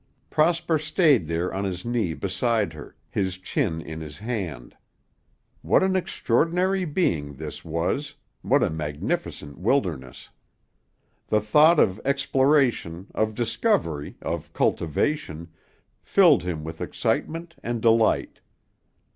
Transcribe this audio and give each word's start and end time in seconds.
Prosper 0.31 0.79
stayed 0.79 1.27
there 1.27 1.53
on 1.53 1.63
his 1.63 1.85
knee 1.85 2.15
beside 2.15 2.73
her, 2.73 2.95
his 3.07 3.37
chin 3.37 3.79
in 3.79 4.01
his 4.01 4.17
hand. 4.17 4.75
What 5.61 5.83
an 5.83 5.95
extraordinary 5.95 6.85
being 6.85 7.35
this 7.35 7.63
was, 7.63 8.15
what 8.41 8.63
a 8.63 8.71
magnificent 8.71 9.59
wilderness. 9.59 10.29
The 11.27 11.39
thought 11.39 11.79
of 11.79 12.01
exploration, 12.03 13.11
of 13.13 13.35
discovery, 13.35 14.17
of 14.23 14.51
cultivation, 14.53 15.49
filled 16.01 16.41
him 16.41 16.63
with 16.63 16.81
excitement 16.81 17.53
and 17.61 17.79
delight. 17.79 18.39